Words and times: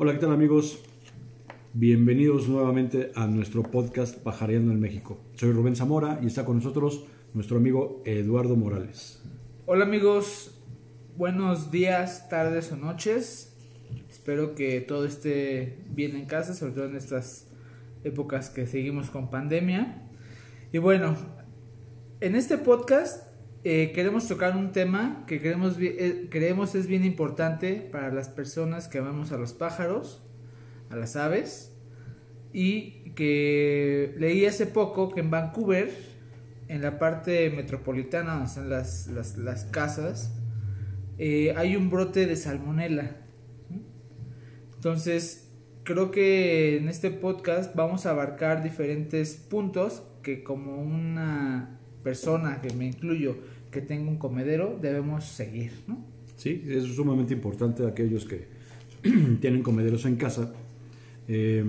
Hola, 0.00 0.12
¿qué 0.12 0.20
tal 0.20 0.30
amigos? 0.30 0.80
Bienvenidos 1.72 2.48
nuevamente 2.48 3.10
a 3.16 3.26
nuestro 3.26 3.64
podcast 3.64 4.16
Pajareando 4.16 4.70
en 4.70 4.78
México. 4.78 5.18
Soy 5.34 5.50
Rubén 5.50 5.74
Zamora 5.74 6.20
y 6.22 6.28
está 6.28 6.44
con 6.44 6.58
nosotros 6.58 7.04
nuestro 7.34 7.56
amigo 7.56 8.00
Eduardo 8.04 8.54
Morales. 8.54 9.20
Hola 9.66 9.86
amigos, 9.86 10.56
buenos 11.16 11.72
días, 11.72 12.28
tardes 12.28 12.70
o 12.70 12.76
noches. 12.76 13.56
Espero 14.08 14.54
que 14.54 14.80
todo 14.80 15.04
esté 15.04 15.78
bien 15.90 16.14
en 16.14 16.26
casa, 16.26 16.54
sobre 16.54 16.74
todo 16.74 16.84
en 16.84 16.94
estas 16.94 17.48
épocas 18.04 18.50
que 18.50 18.68
seguimos 18.68 19.10
con 19.10 19.30
pandemia. 19.30 20.08
Y 20.72 20.78
bueno, 20.78 21.16
en 22.20 22.36
este 22.36 22.56
podcast 22.56 23.27
eh, 23.64 23.90
queremos 23.92 24.28
tocar 24.28 24.56
un 24.56 24.70
tema 24.72 25.24
que 25.26 25.40
creemos, 25.40 25.76
eh, 25.80 26.28
creemos 26.30 26.74
es 26.74 26.86
bien 26.86 27.04
importante 27.04 27.74
para 27.74 28.12
las 28.12 28.28
personas 28.28 28.86
que 28.86 28.98
amamos 28.98 29.32
a 29.32 29.36
los 29.36 29.52
pájaros, 29.52 30.22
a 30.90 30.96
las 30.96 31.16
aves, 31.16 31.72
y 32.52 33.10
que 33.14 34.14
leí 34.16 34.46
hace 34.46 34.66
poco 34.66 35.10
que 35.10 35.20
en 35.20 35.30
Vancouver, 35.30 35.90
en 36.68 36.82
la 36.82 36.98
parte 36.98 37.50
metropolitana 37.50 38.34
donde 38.34 38.46
están 38.46 38.70
las, 38.70 39.36
las, 39.38 39.64
casas, 39.64 40.32
eh, 41.18 41.52
hay 41.56 41.74
un 41.76 41.90
brote 41.90 42.26
de 42.26 42.36
salmonela. 42.36 43.16
Entonces, 44.74 45.50
creo 45.82 46.12
que 46.12 46.76
en 46.76 46.88
este 46.88 47.10
podcast 47.10 47.74
vamos 47.74 48.06
a 48.06 48.10
abarcar 48.10 48.62
diferentes 48.62 49.34
puntos 49.34 50.04
que 50.22 50.44
como 50.44 50.80
una 50.80 51.80
persona, 52.02 52.60
que 52.60 52.72
me 52.74 52.86
incluyo, 52.86 53.36
que 53.70 53.80
tenga 53.80 54.10
un 54.10 54.16
comedero, 54.16 54.78
debemos 54.80 55.24
seguir, 55.24 55.72
¿no? 55.86 55.98
Sí, 56.36 56.64
es 56.68 56.84
sumamente 56.84 57.34
importante 57.34 57.86
aquellos 57.86 58.24
que 58.24 58.46
tienen 59.40 59.62
comederos 59.62 60.04
en 60.06 60.16
casa. 60.16 60.52
Eh, 61.26 61.64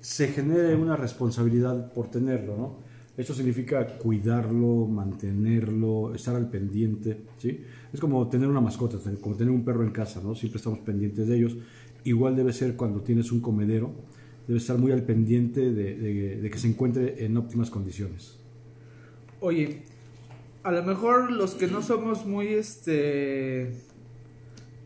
se 0.00 0.28
genere 0.28 0.76
una 0.76 0.96
responsabilidad 0.96 1.92
por 1.92 2.10
tenerlo, 2.10 2.56
¿no? 2.56 2.84
Esto 3.16 3.32
significa 3.32 3.86
cuidarlo, 3.98 4.86
mantenerlo, 4.86 6.14
estar 6.14 6.34
al 6.34 6.50
pendiente, 6.50 7.16
¿sí? 7.38 7.60
Es 7.92 8.00
como 8.00 8.28
tener 8.28 8.48
una 8.48 8.60
mascota, 8.60 8.98
como 9.20 9.36
tener 9.36 9.52
un 9.52 9.64
perro 9.64 9.82
en 9.84 9.90
casa, 9.90 10.20
¿no? 10.22 10.34
Siempre 10.34 10.58
estamos 10.58 10.80
pendientes 10.80 11.26
de 11.26 11.36
ellos. 11.36 11.56
Igual 12.04 12.36
debe 12.36 12.52
ser 12.52 12.76
cuando 12.76 13.00
tienes 13.00 13.32
un 13.32 13.40
comedero, 13.40 13.92
debe 14.46 14.58
estar 14.58 14.76
muy 14.76 14.92
al 14.92 15.04
pendiente 15.04 15.72
de, 15.72 15.94
de 16.36 16.50
que 16.50 16.58
se 16.58 16.68
encuentre 16.68 17.24
en 17.24 17.36
óptimas 17.36 17.70
condiciones. 17.70 18.36
Oye, 19.40 19.82
a 20.64 20.72
lo 20.72 20.82
mejor 20.82 21.30
los 21.30 21.54
que 21.54 21.66
no 21.66 21.82
somos 21.82 22.24
muy, 22.24 22.48
este, 22.48 23.70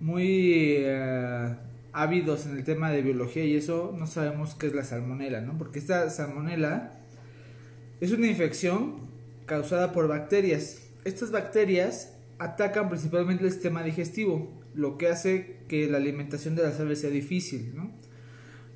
muy 0.01 0.75
eh, 0.79 1.55
ávidos 1.93 2.47
en 2.47 2.57
el 2.57 2.65
tema 2.65 2.91
de 2.91 3.01
biología 3.01 3.45
y 3.45 3.57
eso, 3.57 3.95
no 3.97 4.09
sabemos 4.09 4.57
qué 4.57 4.67
es 4.67 4.75
la 4.75 4.83
salmonela, 4.83 5.41
¿no? 5.41 5.57
Porque 5.57 5.79
esta 5.79 6.11
salmonela 6.11 6.93
es 8.01 8.11
una 8.11 8.27
infección 8.27 8.97
causada 9.47 9.93
por 9.93 10.09
bacterias. 10.09 10.83
Estas 11.05 11.31
bacterias 11.31 12.13
atacan 12.41 12.89
principalmente 12.89 13.45
el 13.45 13.53
sistema 13.53 13.85
digestivo, 13.85 14.53
lo 14.75 14.99
que 14.99 15.09
hace 15.09 15.61
que 15.69 15.89
la 15.89 15.99
alimentación 15.99 16.57
de 16.57 16.65
las 16.65 16.81
aves 16.81 17.03
sea 17.03 17.11
difícil. 17.11 17.73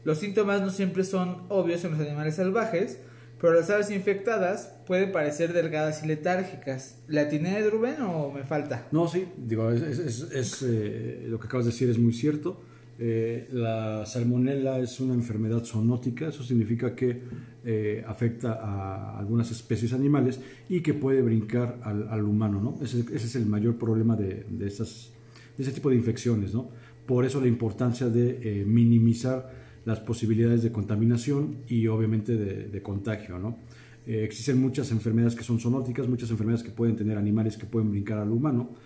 Los 0.04 0.18
síntomas 0.18 0.60
no 0.60 0.70
siempre 0.70 1.02
son 1.02 1.46
obvios 1.48 1.84
en 1.84 1.92
los 1.92 2.00
animales 2.00 2.36
salvajes, 2.36 3.00
pero 3.42 3.54
las 3.54 3.68
aves 3.70 3.90
infectadas 3.90 4.72
pueden 4.86 5.10
parecer 5.10 5.52
delgadas 5.52 6.04
y 6.04 6.06
letárgicas. 6.06 7.02
¿La 7.08 7.24
de 7.24 7.70
Rubén 7.70 8.00
o 8.00 8.30
me 8.30 8.44
falta? 8.44 8.86
No, 8.92 9.08
sí, 9.08 9.26
digo, 9.36 9.68
es, 9.68 10.62
eh, 10.62 11.26
lo 11.28 11.40
que 11.40 11.48
acabas 11.48 11.66
de 11.66 11.72
decir 11.72 11.90
es 11.90 11.98
muy 11.98 12.12
cierto. 12.12 12.62
Eh, 13.00 13.48
la 13.52 14.06
salmonella 14.06 14.78
es 14.78 15.00
una 15.00 15.14
enfermedad 15.14 15.64
zoonótica, 15.64 16.28
eso 16.28 16.44
significa 16.44 16.94
que 16.94 17.20
eh, 17.64 18.04
afecta 18.06 18.52
a 18.52 19.18
algunas 19.18 19.50
especies 19.50 19.92
animales 19.92 20.38
y 20.68 20.80
que 20.80 20.94
puede 20.94 21.20
brincar 21.20 21.80
al, 21.82 22.24
humano, 22.24 22.60
¿no? 22.60 22.78
Ese, 22.80 23.00
es 23.12 23.34
el 23.34 23.46
mayor 23.46 23.76
problema 23.76 24.14
de, 24.14 24.46
de 24.48 24.66
ese 24.68 25.72
tipo 25.72 25.90
de 25.90 25.96
infecciones, 25.96 26.54
¿no? 26.54 26.70
Por 27.06 27.24
eso 27.24 27.40
la 27.40 27.48
importancia 27.48 28.08
de 28.08 28.62
minimizar 28.64 29.61
las 29.84 30.00
posibilidades 30.00 30.62
de 30.62 30.72
contaminación 30.72 31.58
y 31.68 31.86
obviamente 31.88 32.36
de, 32.36 32.82
contagio. 32.82 33.38
¿no? 33.38 33.58
Eh, 34.06 34.24
existen 34.24 34.60
muchas 34.60 34.90
enfermedades 34.90 35.34
que 35.34 35.44
son 35.44 35.60
zoonóticas, 35.60 36.08
muchas 36.08 36.30
enfermedades 36.30 36.64
que 36.64 36.70
pueden 36.70 36.96
tener 36.96 37.18
animales 37.18 37.56
que 37.56 37.66
pueden 37.66 37.90
brincar 37.90 38.18
al 38.18 38.30
humano 38.30 38.76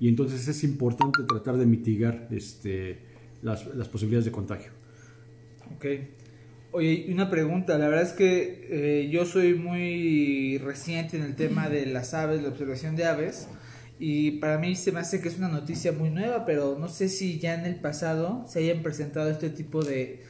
y 0.00 0.08
entonces 0.08 0.46
es 0.48 0.64
importante 0.64 1.22
tratar 1.22 1.56
de 1.56 1.66
mitigar 1.66 2.28
este, 2.30 2.98
las, 3.42 3.66
las 3.74 3.88
posibilidades 3.88 4.24
de 4.24 4.32
contagio. 4.32 4.72
Ok. 5.76 5.86
Oye, 6.72 7.06
una 7.08 7.30
pregunta, 7.30 7.78
la 7.78 7.88
verdad 7.88 8.02
es 8.02 8.12
que 8.12 8.66
eh, 8.68 9.08
yo 9.08 9.24
soy 9.26 9.54
muy 9.54 10.58
reciente 10.58 11.16
en 11.16 11.22
el 11.22 11.36
tema 11.36 11.68
de 11.68 11.86
las 11.86 12.14
aves, 12.14 12.42
la 12.42 12.48
observación 12.48 12.96
de 12.96 13.04
aves, 13.04 13.46
y 14.00 14.32
para 14.32 14.58
mí 14.58 14.74
se 14.74 14.90
me 14.90 14.98
hace 14.98 15.20
que 15.20 15.28
es 15.28 15.38
una 15.38 15.48
noticia 15.48 15.92
muy 15.92 16.10
nueva, 16.10 16.44
pero 16.44 16.76
no 16.76 16.88
sé 16.88 17.08
si 17.08 17.38
ya 17.38 17.54
en 17.54 17.64
el 17.64 17.76
pasado 17.76 18.44
se 18.48 18.58
hayan 18.58 18.82
presentado 18.82 19.30
este 19.30 19.50
tipo 19.50 19.84
de, 19.84 20.24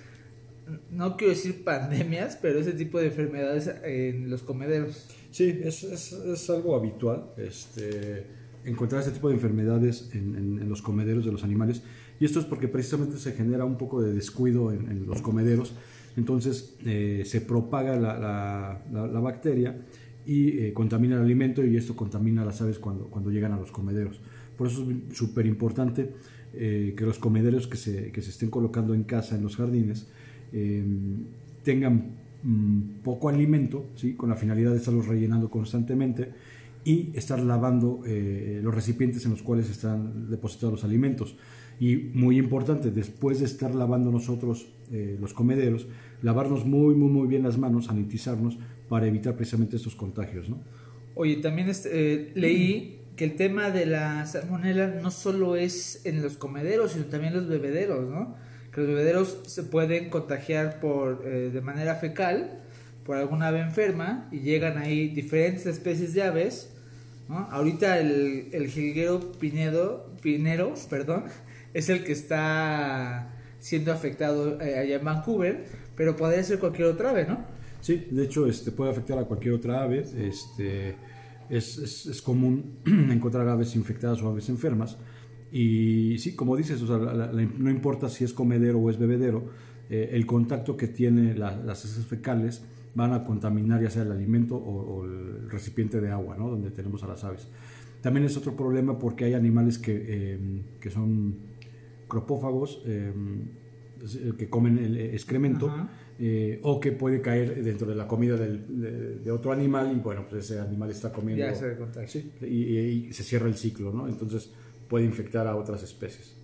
no 0.91 1.17
quiero 1.17 1.33
decir 1.33 1.65
pandemias, 1.65 2.39
pero 2.41 2.59
ese 2.59 2.73
tipo 2.73 2.99
de 2.99 3.07
enfermedades 3.07 3.71
en 3.85 4.31
los 4.31 4.43
comederos. 4.43 5.09
Sí, 5.31 5.61
es, 5.63 5.83
es, 5.83 6.51
algo 6.51 6.77
habitual 6.77 7.33
este, 7.37 8.27
encontrar 8.65 9.03
ese 9.03 9.11
tipo 9.11 9.29
de 9.29 9.35
enfermedades 9.35 10.11
en, 10.15 10.69
los 10.69 10.83
comederos 10.83 11.25
de 11.25 11.33
los 11.33 11.45
animales. 11.45 11.83
Y 12.21 12.25
esto 12.25 12.39
es 12.39 12.47
porque 12.47 12.69
precisamente 12.69 13.19
se 13.19 13.33
genera 13.33 13.65
un 13.65 13.77
poco 13.77 14.01
de 14.01 14.13
descuido 14.13 14.73
en, 14.73 15.07
los 15.07 15.21
comederos. 15.23 15.75
Entonces 16.17 16.77
eh, 16.87 17.25
se 17.27 17.41
propaga 17.41 17.97
la, 17.97 18.19
la, 18.19 19.07
la, 19.09 19.21
bacteria 19.21 19.77
y 20.25 20.59
eh, 20.61 20.73
contamina 20.73 21.17
el 21.17 21.23
alimento 21.23 21.65
y 21.65 21.77
esto 21.77 21.97
contamina 21.97 22.43
a 22.43 22.45
las 22.45 22.63
aves 22.63 22.79
cuando, 22.79 23.07
cuando 23.07 23.31
llegan 23.31 23.53
a 23.53 23.59
los 23.59 23.73
comederos. 23.73 24.21
Por 24.57 24.69
eso 24.69 24.87
es 24.89 25.17
súper 25.17 25.47
importante 25.47 26.13
eh, 26.53 26.95
que 26.97 27.05
los 27.05 27.19
comederos 27.19 27.67
que 27.67 27.77
se, 27.77 28.13
que 28.13 28.23
se 28.23 28.31
estén 28.31 28.49
colocando 28.49 28.95
en 28.95 29.03
casa, 29.03 29.35
en 29.35 29.43
los 29.43 29.57
jardines, 29.57 30.07
Em, 30.53 31.25
tengan 31.62 32.12
mm, 32.43 33.03
poco 33.03 33.28
alimento, 33.28 33.87
¿sí? 33.97 34.15
con 34.15 34.28
la 34.28 34.37
finalidad 34.37 34.71
de 34.71 34.77
estarlos 34.77 35.06
rellenando 35.06 35.50
constantemente 35.50 36.31
y 36.84 37.10
estar 37.15 37.41
lavando 37.41 38.03
eh, 38.06 38.60
los 38.62 38.75
recipientes 38.75 39.25
en 39.25 39.31
los 39.31 39.43
cuales 39.43 39.71
están 39.71 40.31
depositados 40.31 40.72
los 40.72 40.84
alimentos. 40.84 41.37
Y 41.81 41.97
muy 41.97 42.38
importante, 42.38 42.91
después 42.91 43.41
de 43.41 43.47
estar 43.47 43.75
lavando 43.75 44.12
nosotros 44.12 44.69
eh, 44.93 45.16
los 45.21 45.33
comederos, 45.33 45.88
lavarnos 46.22 46.65
muy, 46.65 46.94
muy, 46.94 47.09
muy 47.09 47.27
bien 47.27 47.43
las 47.43 47.59
manos, 47.59 47.87
sanitizarnos 47.87 48.59
para 48.88 49.06
evitar 49.06 49.34
precisamente 49.34 49.77
estos 49.77 49.97
contagios. 49.97 50.49
¿no? 50.49 50.60
Oye, 51.15 51.37
también 51.37 51.69
este, 51.69 52.15
eh, 52.15 52.33
leí 52.34 53.00
que 53.16 53.25
el 53.25 53.37
tema 53.37 53.71
de 53.71 53.87
la 53.87 54.27
salmonela 54.27 54.88
no 55.03 55.10
solo 55.10 55.56
es 55.56 56.04
en 56.04 56.22
los 56.22 56.37
comederos, 56.37 56.93
sino 56.93 57.06
también 57.06 57.33
en 57.33 57.41
los 57.41 57.49
bebederos, 57.49 58.09
¿no? 58.09 58.37
Que 58.75 58.81
los 58.81 58.89
bebederos 58.89 59.39
se 59.47 59.62
pueden 59.62 60.11
contagiar 60.11 60.81
por, 60.81 61.23
eh, 61.25 61.51
de 61.53 61.61
manera 61.61 61.95
fecal 61.95 62.61
por 63.05 63.17
alguna 63.17 63.49
ave 63.49 63.61
enferma 63.61 64.29
y 64.33 64.41
llegan 64.41 64.79
ahí 64.79 65.09
diferentes 65.09 65.67
especies 65.67 66.15
de 66.15 66.23
aves. 66.23 66.71
Ahorita 67.29 67.99
el, 67.99 68.49
el 68.53 68.69
jilguero 68.69 69.33
pinedo, 69.33 70.13
pinero 70.21 70.75
perdón, 70.91 71.25
es 71.75 71.89
el 71.89 72.05
que 72.05 72.13
está 72.13 73.31
siendo 73.61 73.93
afectado 73.93 74.61
eh, 74.61 74.79
allá 74.79 74.97
en 74.97 75.05
Vancouver, 75.05 75.65
pero 75.97 76.17
podría 76.17 76.43
ser 76.43 76.59
cualquier 76.59 76.89
otra 76.89 77.11
ave, 77.11 77.27
¿no? 77.27 77.45
Sí, 77.81 78.09
de 78.11 78.25
hecho 78.25 78.47
este, 78.47 78.73
puede 78.73 78.91
afectar 78.91 79.19
a 79.19 79.25
cualquier 79.25 79.55
otra 79.55 79.83
ave. 79.83 80.01
Este, 80.01 80.97
es, 81.49 81.79
es, 81.79 82.07
es 82.07 82.23
común 82.23 82.79
encontrar 82.87 83.49
aves 83.49 83.77
infectadas 83.77 84.21
o 84.23 84.29
aves 84.29 84.48
enfermas. 84.48 84.97
Y 85.56 86.18
sí, 86.18 86.34
como 86.34 86.56
dices, 86.56 86.83
no 86.83 87.71
importa 87.71 88.09
si 88.09 88.24
es 88.24 88.33
comedero 88.33 88.80
o 88.80 88.91
es 88.91 88.98
bebedero, 88.98 89.45
eh, 89.89 90.10
el 90.10 90.27
contacto 90.27 90.77
que 90.77 90.89
tiene 90.89 91.36
las 91.36 91.84
heces 91.84 92.04
fecales 92.06 92.65
van 92.97 93.12
a 93.12 93.22
contaminar 93.22 93.80
ya 93.80 93.89
sea 93.89 94.03
el 94.03 94.10
alimento 94.10 94.56
o, 94.56 95.04
el 95.04 95.48
recipiente 95.48 96.01
de 96.01 96.10
agua, 96.10 96.36
¿no? 96.36 96.48
donde 96.48 96.72
tenemos 96.72 97.04
a 97.04 97.06
las 97.06 97.22
aves. 97.22 97.47
También 98.01 98.27
es 98.27 98.36
otro 98.36 98.56
problema 98.56 98.98
porque 98.98 99.27
hay 99.27 99.34
animales 99.34 99.78
que, 99.78 100.33
em, 100.34 100.62
que 100.80 100.91
son 100.91 101.36
cropófagos, 102.09 102.83
em, 102.86 103.45
que 104.36 104.50
comen 104.50 104.78
el 104.78 104.97
excremento, 104.97 105.72
eh, 106.18 106.59
o 106.65 106.80
que 106.80 106.91
puede 106.91 107.21
caer 107.21 107.62
dentro 107.62 107.86
de 107.86 107.95
la 107.95 108.09
comida 108.09 108.36
de, 108.36 109.30
otro 109.30 109.53
animal 109.53 109.92
y 109.97 110.00
bueno, 110.00 110.27
pues 110.28 110.50
ese 110.50 110.60
animal 110.60 110.91
está 110.91 111.12
comiendo. 111.12 111.45
Ya 111.45 111.54
se 111.54 111.77
sí, 112.09 112.33
y, 112.42 113.07
y, 113.07 113.12
se 113.12 113.22
cierra 113.22 113.47
el 113.47 113.54
ciclo, 113.54 113.92
¿no? 113.92 114.09
Entonces 114.09 114.50
puede 114.89 115.04
infectar 115.04 115.47
a 115.47 115.57
otras 115.57 115.83
especies. 115.83 116.34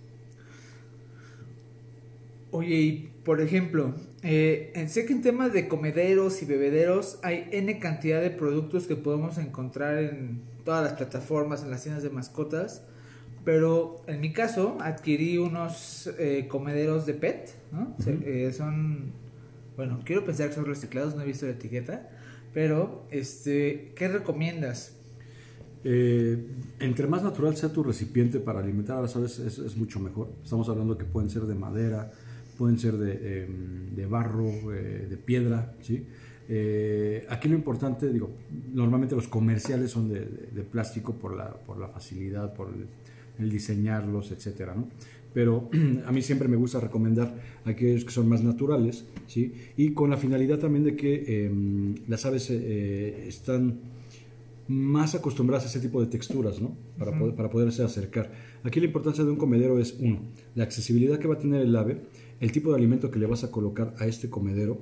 Oye, 2.51 2.75
y 2.75 3.11
por 3.23 3.39
ejemplo, 3.39 3.93
eh, 4.23 4.73
sé 4.87 5.05
que 5.05 5.13
en 5.13 5.21
temas 5.21 5.53
de 5.53 5.67
comederos 5.67 6.41
y 6.41 6.45
bebederos 6.45 7.19
hay 7.23 7.47
N 7.51 7.79
cantidad 7.79 8.21
de 8.21 8.29
productos 8.29 8.87
que 8.87 8.95
podemos 8.95 9.37
encontrar 9.37 9.97
en 9.99 10.41
todas 10.65 10.83
las 10.83 10.93
plataformas, 10.93 11.63
en 11.63 11.71
las 11.71 11.83
tiendas 11.83 12.03
de 12.03 12.09
mascotas, 12.09 12.83
Pero 13.43 14.03
en 14.07 14.21
mi 14.21 14.33
caso 14.33 14.77
adquirí 14.81 15.37
unos 15.37 16.07
eh, 16.19 16.47
comederos 16.47 17.05
de 17.07 17.15
PET, 17.15 17.49
¿no? 17.71 17.95
Eh, 18.05 18.51
son, 18.55 19.13
bueno, 19.75 20.01
quiero 20.05 20.23
pensar 20.23 20.49
que 20.49 20.55
son 20.55 20.65
reciclados, 20.65 21.15
no 21.15 21.23
he 21.23 21.25
visto 21.25 21.47
la 21.47 21.53
etiqueta, 21.53 22.07
pero, 22.53 23.07
este, 23.09 23.93
¿qué 23.95 24.07
recomiendas? 24.09 24.95
Eh, 25.83 26.45
entre 26.79 27.07
más 27.07 27.23
natural 27.23 27.55
sea 27.57 27.71
tu 27.73 27.81
recipiente 27.83 28.39
para 28.39 28.59
alimentar 28.59 28.97
a 28.97 29.01
las 29.01 29.15
aves 29.15 29.39
es, 29.39 29.57
es 29.59 29.77
mucho 29.77 29.99
mejor. 29.99 30.29
Estamos 30.43 30.69
hablando 30.69 30.97
que 30.97 31.05
pueden 31.05 31.29
ser 31.29 31.43
de 31.43 31.55
madera, 31.55 32.11
pueden 32.57 32.77
ser 32.77 32.97
de, 32.97 33.17
eh, 33.21 33.47
de 33.95 34.05
barro, 34.05 34.49
eh, 34.73 35.07
de 35.09 35.17
piedra, 35.17 35.73
¿sí? 35.81 36.05
Eh, 36.53 37.25
aquí 37.29 37.47
lo 37.47 37.55
importante, 37.55 38.11
digo, 38.11 38.29
normalmente 38.73 39.15
los 39.15 39.27
comerciales 39.27 39.91
son 39.91 40.09
de, 40.09 40.19
de- 40.21 40.49
de 40.53 40.63
plástico 40.63 41.13
por 41.13 41.35
la, 41.35 41.53
por 41.53 41.79
la 41.79 41.87
facilidad, 41.87 42.53
por 42.53 42.67
el, 42.69 42.87
el 43.43 43.49
diseñarlos, 43.49 44.31
etcétera, 44.31 44.75
¿no? 44.75 44.87
Pero 45.33 45.69
a 46.05 46.11
mí 46.11 46.21
siempre 46.21 46.47
me 46.49 46.57
gusta 46.57 46.79
recomendar 46.79 47.33
aquellos 47.65 48.03
que 48.03 48.11
son 48.11 48.27
más 48.27 48.43
naturales, 48.43 49.05
¿sí? 49.27 49.53
Y 49.77 49.91
con 49.93 50.09
la 50.09 50.17
finalidad 50.17 50.59
también 50.59 50.83
de 50.83 50.95
que 50.95 51.23
eh, 51.25 51.51
las 52.07 52.25
aves 52.25 52.49
eh, 52.51 53.25
están 53.27 53.79
más 54.71 55.15
acostumbradas 55.15 55.65
a 55.65 55.67
ese 55.67 55.79
tipo 55.79 55.99
de 55.99 56.07
texturas, 56.07 56.61
¿no? 56.61 56.77
Para, 56.97 57.17
poder, 57.17 57.35
para 57.35 57.49
poderse 57.49 57.83
acercar. 57.83 58.31
Aquí 58.63 58.79
la 58.79 58.85
importancia 58.85 59.23
de 59.23 59.29
un 59.29 59.35
comedero 59.35 59.79
es, 59.79 59.97
uno, 59.99 60.21
la 60.55 60.63
accesibilidad 60.63 61.19
que 61.19 61.27
va 61.27 61.35
a 61.35 61.39
tener 61.39 61.61
el 61.61 61.75
ave, 61.75 62.01
el 62.39 62.51
tipo 62.51 62.69
de 62.69 62.77
alimento 62.77 63.11
que 63.11 63.19
le 63.19 63.25
vas 63.25 63.43
a 63.43 63.51
colocar 63.51 63.93
a 63.99 64.05
este 64.07 64.29
comedero 64.29 64.81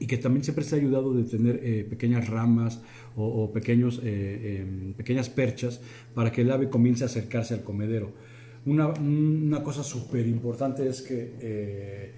y 0.00 0.06
que 0.06 0.16
también 0.18 0.44
siempre 0.44 0.64
se 0.64 0.74
ha 0.74 0.78
ayudado 0.78 1.14
de 1.14 1.24
tener 1.24 1.60
eh, 1.62 1.86
pequeñas 1.88 2.28
ramas 2.28 2.82
o, 3.16 3.24
o 3.24 3.52
pequeños, 3.52 4.00
eh, 4.02 4.60
em, 4.60 4.94
pequeñas 4.94 5.28
perchas 5.28 5.80
para 6.14 6.30
que 6.32 6.42
el 6.42 6.50
ave 6.50 6.68
comience 6.68 7.04
a 7.04 7.06
acercarse 7.06 7.54
al 7.54 7.62
comedero. 7.62 8.12
Una, 8.66 8.88
una 8.88 9.62
cosa 9.62 9.82
súper 9.82 10.26
importante 10.26 10.88
es 10.88 11.02
que 11.02 11.34
eh, 11.40 12.12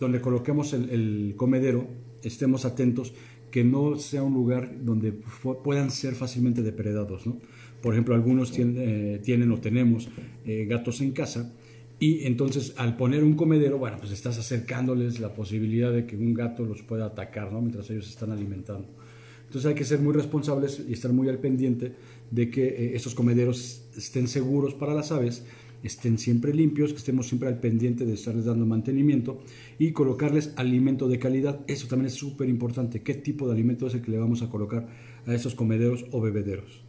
donde 0.00 0.20
coloquemos 0.20 0.72
el, 0.72 0.90
el 0.90 1.34
comedero 1.36 1.86
estemos 2.22 2.64
atentos 2.64 3.12
que 3.52 3.62
no 3.62 3.96
sea 3.98 4.24
un 4.24 4.34
lugar 4.34 4.72
donde 4.82 5.12
puedan 5.12 5.92
ser 5.92 6.14
fácilmente 6.14 6.62
depredados. 6.62 7.26
¿no? 7.26 7.38
Por 7.80 7.94
ejemplo, 7.94 8.16
algunos 8.16 8.50
tienen, 8.50 8.76
eh, 8.78 9.20
tienen 9.22 9.52
o 9.52 9.60
tenemos 9.60 10.08
eh, 10.44 10.66
gatos 10.68 11.00
en 11.00 11.12
casa 11.12 11.52
y 12.00 12.26
entonces 12.26 12.74
al 12.78 12.96
poner 12.96 13.22
un 13.22 13.34
comedero, 13.34 13.78
bueno, 13.78 13.98
pues 14.00 14.10
estás 14.10 14.36
acercándoles 14.38 15.20
la 15.20 15.34
posibilidad 15.34 15.92
de 15.92 16.06
que 16.06 16.16
un 16.16 16.34
gato 16.34 16.64
los 16.64 16.82
pueda 16.82 17.06
atacar 17.06 17.52
¿no? 17.52 17.60
mientras 17.60 17.88
ellos 17.90 18.08
están 18.08 18.32
alimentando. 18.32 18.88
Entonces 19.44 19.68
hay 19.68 19.74
que 19.74 19.84
ser 19.84 20.00
muy 20.00 20.14
responsables 20.14 20.82
y 20.88 20.94
estar 20.94 21.12
muy 21.12 21.28
al 21.28 21.38
pendiente 21.38 21.92
de 22.30 22.50
que 22.50 22.66
eh, 22.66 22.96
estos 22.96 23.14
comederos 23.14 23.84
estén 23.96 24.26
seguros 24.26 24.74
para 24.74 24.94
las 24.94 25.12
aves, 25.12 25.44
estén 25.82 26.18
siempre 26.18 26.54
limpios, 26.54 26.92
que 26.92 26.98
estemos 26.98 27.26
siempre 27.26 27.48
al 27.48 27.60
pendiente 27.60 28.04
de 28.04 28.14
estarles 28.14 28.44
dando 28.44 28.66
mantenimiento 28.66 29.40
y 29.78 29.92
colocarles 29.92 30.52
alimento 30.56 31.08
de 31.08 31.18
calidad. 31.18 31.60
Eso 31.66 31.88
también 31.88 32.06
es 32.06 32.14
súper 32.14 32.48
importante. 32.48 33.02
¿Qué 33.02 33.14
tipo 33.14 33.46
de 33.46 33.54
alimento 33.54 33.86
es 33.86 33.94
el 33.94 34.02
que 34.02 34.10
le 34.10 34.18
vamos 34.18 34.42
a 34.42 34.50
colocar 34.50 34.88
a 35.26 35.34
estos 35.34 35.54
comederos 35.54 36.04
o 36.12 36.20
bebederos? 36.20 36.84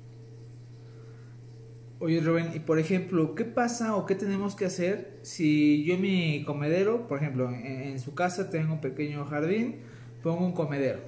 Oye, 2.00 2.20
Rubén, 2.20 2.52
y 2.54 2.60
por 2.60 2.80
ejemplo, 2.80 3.34
¿qué 3.34 3.46
pasa 3.46 3.96
o 3.96 4.06
qué 4.06 4.16
tenemos 4.16 4.56
que 4.56 4.66
hacer 4.66 5.20
si 5.22 5.86
yo 5.86 5.94
en 5.96 6.02
mi 6.02 6.44
comedero, 6.44 7.08
por 7.08 7.18
ejemplo, 7.18 7.50
en, 7.50 7.66
en 7.66 8.00
su 8.00 8.14
casa 8.14 8.50
tengo 8.50 8.74
un 8.74 8.82
pequeño 8.82 9.26
jardín, 9.26 9.78
pongo 10.22 10.46
un 10.46 10.52
comedero 10.52 11.00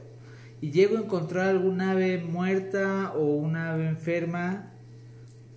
y 0.62 0.72
llego 0.72 0.98
a 0.98 1.02
encontrar 1.02 1.50
algún 1.50 1.82
ave 1.82 2.24
muerta 2.24 3.14
o 3.14 3.36
una 3.36 3.74
ave 3.74 3.90
enferma? 3.90 4.72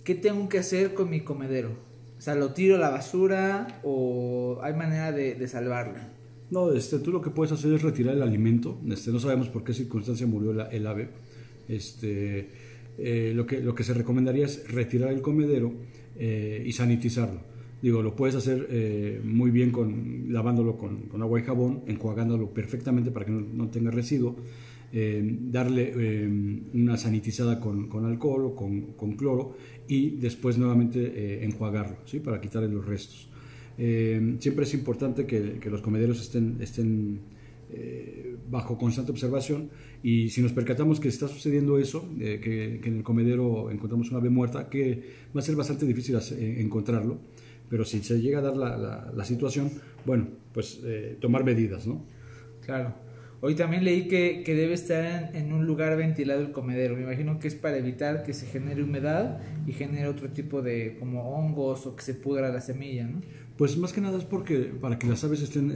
¿Qué 0.03 0.13
tengo 0.13 0.49
que 0.49 0.59
hacer 0.59 0.93
con 0.93 1.09
mi 1.09 1.21
comedero? 1.21 1.88
O 2.19 2.21
sea, 2.21 2.35
¿lo 2.35 2.51
tiro 2.51 2.75
a 2.75 2.79
la 2.79 2.89
basura 2.89 3.79
o 3.81 4.59
hay 4.61 4.73
manera 4.73 5.13
de, 5.13 5.47
salvarlo? 5.47 5.95
No, 6.51 6.73
este, 6.73 6.99
tú 6.99 7.13
lo 7.13 7.21
que 7.21 7.29
puedes 7.29 7.53
hacer 7.53 7.71
es 7.71 7.81
retirar 7.81 8.13
el 8.13 8.21
alimento. 8.21 8.77
Este, 8.89 9.11
no 9.11 9.21
sabemos 9.21 9.47
por 9.47 9.63
qué 9.63 9.73
circunstancia 9.73 10.27
murió 10.27 10.51
el 10.69 10.85
ave. 10.85 11.09
Este, 11.69 12.49
eh, 12.97 13.31
lo, 13.33 13.45
que, 13.45 13.61
lo 13.61 13.73
que 13.73 13.85
se 13.85 13.93
recomendaría 13.93 14.45
es 14.45 14.69
retirar 14.69 15.13
el 15.13 15.21
comedero 15.21 15.71
eh, 16.17 16.61
y 16.65 16.73
sanitizarlo. 16.73 17.39
Digo, 17.81 18.03
lo 18.03 18.13
puedes 18.13 18.35
hacer 18.35 18.67
eh, 18.69 19.21
muy 19.23 19.51
bien 19.51 19.71
con, 19.71 20.25
lavándolo 20.33 20.77
con, 20.77 21.03
con 21.03 21.21
agua 21.21 21.39
y 21.39 21.43
jabón, 21.43 21.83
enjuagándolo 21.87 22.53
perfectamente 22.53 23.11
para 23.11 23.25
que 23.25 23.31
no, 23.31 23.39
no 23.39 23.69
tenga 23.69 23.91
residuo. 23.91 24.35
Eh, 24.91 25.21
darle 25.23 25.93
eh, 25.95 26.27
una 26.73 26.97
sanitizada 26.97 27.59
con, 27.59 27.89
alcohol 28.05 28.45
o 28.45 28.55
con, 28.55 29.15
cloro 29.15 29.55
y 29.87 30.11
después 30.17 30.57
nuevamente 30.57 30.99
eh, 30.99 31.43
enjuagarlo, 31.45 31.97
¿sí? 32.05 32.19
Para 32.19 32.41
quitarle 32.41 32.69
los 32.69 32.85
restos. 32.85 33.29
Siempre 33.77 34.65
es 34.65 34.73
importante 34.73 35.25
que, 35.25 35.59
los 35.69 35.81
comederos 35.81 36.19
estén, 36.21 37.19
bajo 38.49 38.77
constante 38.77 39.11
observación 39.11 39.69
y 40.03 40.29
si 40.29 40.41
nos 40.41 40.51
percatamos 40.51 40.99
que 40.99 41.07
está 41.07 41.29
sucediendo 41.29 41.77
eso, 41.77 42.03
que, 42.17 42.81
en 42.83 42.97
el 42.97 43.03
comedero 43.03 43.71
encontramos 43.71 44.09
una 44.09 44.19
ave 44.19 44.29
muerta, 44.29 44.69
que 44.69 45.01
va 45.33 45.39
a 45.39 45.43
ser 45.43 45.55
bastante 45.55 45.85
difícil 45.85 46.17
encontrarlo, 46.57 47.19
pero 47.69 47.85
si 47.85 48.03
se 48.03 48.19
llega 48.19 48.39
a 48.39 48.41
dar 48.41 48.57
la, 48.57 49.23
situación, 49.23 49.71
bueno, 50.05 50.27
pues 50.51 50.81
tomar 51.21 51.45
medidas, 51.45 51.87
¿no? 51.87 52.03
Claro. 52.65 53.08
Hoy 53.41 53.55
también 53.55 53.85
leí 53.85 54.07
que, 54.07 54.43
que 54.45 54.53
debe 54.53 54.73
estar 54.73 55.31
en, 55.33 55.53
un 55.53 55.65
lugar 55.65 55.95
ventilado 55.95 56.41
el 56.41 56.51
comedero. 56.51 56.95
Me 56.95 57.03
imagino 57.03 57.39
que 57.39 57.47
es 57.47 57.55
para 57.55 57.77
evitar 57.77 58.23
que 58.23 58.33
se 58.33 58.45
genere 58.45 58.83
humedad 58.83 59.39
y 59.65 59.71
genere 59.71 60.07
otro 60.07 60.29
tipo 60.29 60.61
de 60.61 60.97
como 60.99 61.29
hongos 61.29 61.85
o 61.85 61.95
que 61.95 62.03
se 62.03 62.15
pudra 62.15 62.51
la 62.51 62.59
semilla, 62.59 63.07
¿no? 63.07 63.21
Pues 63.55 63.77
más 63.77 63.93
que 63.93 64.01
nada 64.01 64.17
es 64.17 64.25
porque 64.25 64.71
para 64.79 64.99
que 64.99 65.07
las 65.07 65.23
aves 65.23 65.41
estén, 65.41 65.73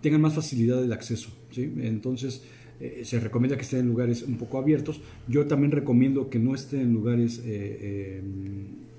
tengan 0.00 0.20
más 0.20 0.34
facilidad 0.34 0.80
del 0.80 0.92
acceso, 0.92 1.30
¿sí? 1.50 1.72
Entonces 1.80 2.42
eh, 2.80 3.02
se 3.04 3.20
recomienda 3.20 3.56
que 3.56 3.62
estén 3.62 3.80
en 3.80 3.88
lugares 3.88 4.22
un 4.22 4.36
poco 4.36 4.58
abiertos. 4.58 5.00
Yo 5.28 5.46
también 5.46 5.72
recomiendo 5.72 6.30
que 6.30 6.38
no 6.38 6.54
estén 6.54 6.80
en 6.80 6.92
lugares 6.92 7.38
eh, 7.38 7.42
eh, 7.46 8.22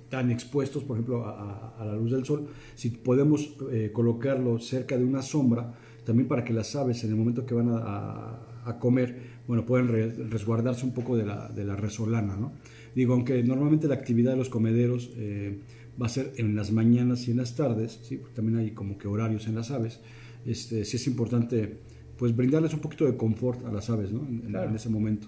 tan 0.09 0.31
expuestos, 0.31 0.83
por 0.83 0.97
ejemplo, 0.97 1.25
a, 1.25 1.83
la 1.85 1.95
luz 1.95 2.11
del 2.11 2.23
sol. 2.23 2.47
Si 2.75 2.89
podemos 2.89 3.55
colocarlo 3.91 4.59
cerca 4.59 4.97
de 4.97 5.03
una 5.03 5.21
sombra, 5.21 5.73
también 6.05 6.27
para 6.27 6.43
que 6.43 6.53
las 6.53 6.75
aves 6.75 7.03
en 7.03 7.09
el 7.11 7.15
momento 7.15 7.45
que 7.45 7.53
van 7.53 7.69
a, 7.71 8.39
comer, 8.79 9.17
bueno, 9.47 9.65
pueden 9.65 9.87
re- 9.87 10.11
resguardarse 10.29 10.85
un 10.85 10.93
poco 10.93 11.15
de 11.17 11.25
la, 11.25 11.49
de 11.49 11.63
la 11.65 11.75
resolana, 11.75 12.35
¿no? 12.37 12.53
Digo, 12.95 13.13
aunque 13.13 13.41
normalmente 13.43 13.87
la 13.87 13.95
actividad 13.95 14.31
de 14.31 14.37
los 14.37 14.49
comederos 14.49 15.11
eh, 15.17 15.59
va 16.01 16.05
a 16.05 16.09
ser 16.09 16.31
en 16.37 16.55
las 16.55 16.71
mañanas 16.71 17.27
y 17.27 17.31
en 17.31 17.37
las 17.37 17.55
tardes, 17.55 17.99
¿sí? 18.03 18.17
Porque 18.17 18.35
también 18.35 18.57
hay 18.59 18.71
como 18.71 18.97
que 18.97 19.07
horarios 19.07 19.47
en 19.47 19.55
las 19.55 19.71
aves, 19.71 19.99
este, 20.45 20.85
sí 20.85 20.97
es 20.97 21.07
importante 21.07 21.77
pues 22.17 22.35
brindarles 22.35 22.73
un 22.73 22.79
poquito 22.79 23.05
de 23.05 23.17
confort 23.17 23.65
a 23.65 23.71
las 23.71 23.89
aves, 23.89 24.11
¿no? 24.11 24.21
En, 24.21 24.35
en- 24.45 24.49
Claro. 24.49 24.69
en 24.69 24.75
ese 24.75 24.89
momento. 24.89 25.27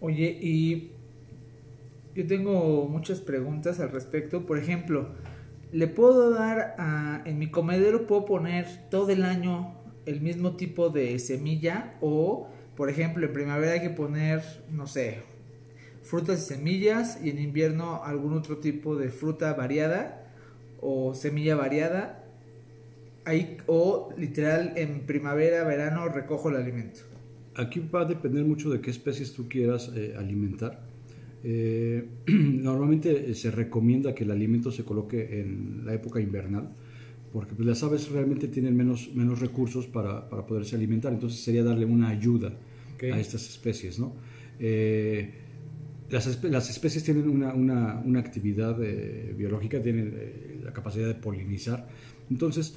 Oye, 0.00 0.38
y 0.40 0.90
yo 2.14 2.26
tengo 2.26 2.88
muchas 2.88 3.20
preguntas 3.20 3.80
al 3.80 3.90
respecto. 3.92 4.46
Por 4.46 4.58
ejemplo, 4.58 5.08
¿le 5.72 5.86
puedo 5.86 6.30
dar 6.30 6.74
a, 6.78 7.22
en 7.24 7.38
mi 7.38 7.50
comedero, 7.50 8.06
puedo 8.06 8.24
poner 8.24 8.66
todo 8.90 9.10
el 9.10 9.24
año 9.24 9.74
el 10.06 10.20
mismo 10.20 10.56
tipo 10.56 10.90
de 10.90 11.18
semilla? 11.18 11.94
O, 12.00 12.48
por 12.76 12.90
ejemplo, 12.90 13.26
en 13.26 13.32
primavera 13.32 13.72
hay 13.72 13.80
que 13.80 13.90
poner, 13.90 14.42
no 14.70 14.86
sé, 14.86 15.22
frutas 16.02 16.42
y 16.42 16.54
semillas 16.54 17.20
y 17.22 17.30
en 17.30 17.38
invierno 17.38 18.02
algún 18.02 18.34
otro 18.34 18.58
tipo 18.58 18.96
de 18.96 19.10
fruta 19.10 19.52
variada 19.54 20.32
o 20.80 21.14
semilla 21.14 21.56
variada. 21.56 22.24
Ahí, 23.24 23.58
o 23.66 24.12
literal 24.16 24.72
en 24.76 25.06
primavera, 25.06 25.62
verano 25.64 26.08
recojo 26.08 26.48
el 26.48 26.56
alimento. 26.56 27.00
Aquí 27.54 27.80
va 27.80 28.02
a 28.02 28.04
depender 28.06 28.44
mucho 28.44 28.70
de 28.70 28.80
qué 28.80 28.90
especies 28.90 29.34
tú 29.34 29.48
quieras 29.48 29.90
eh, 29.94 30.14
alimentar. 30.16 30.89
Eh, 31.42 32.04
normalmente 32.28 33.30
eh, 33.30 33.34
se 33.34 33.50
recomienda 33.50 34.14
que 34.14 34.24
el 34.24 34.30
alimento 34.30 34.70
se 34.70 34.84
coloque 34.84 35.40
en 35.40 35.82
la 35.86 35.94
época 35.94 36.20
invernal, 36.20 36.68
porque 37.32 37.54
pues, 37.54 37.66
las 37.66 37.82
aves 37.82 38.10
realmente 38.10 38.48
tienen 38.48 38.76
menos, 38.76 39.10
menos 39.14 39.40
recursos 39.40 39.86
para, 39.86 40.28
para 40.28 40.46
poderse 40.46 40.76
alimentar, 40.76 41.12
entonces 41.12 41.40
sería 41.40 41.62
darle 41.64 41.84
una 41.86 42.08
ayuda 42.08 42.52
Ok. 42.96 43.04
a 43.04 43.18
estas 43.20 43.48
especies. 43.48 43.98
¿no? 43.98 44.12
Eh, 44.58 45.30
las, 46.10 46.26
espe- 46.28 46.50
las 46.50 46.68
especies 46.68 47.04
tienen 47.04 47.28
una, 47.28 47.54
una- 47.54 48.02
una 48.04 48.20
actividad 48.20 48.76
eh, 48.82 49.34
biológica, 49.38 49.80
tienen 49.80 50.12
eh, 50.14 50.60
la 50.64 50.72
capacidad 50.72 51.06
de 51.06 51.14
polinizar, 51.14 51.88
entonces 52.30 52.74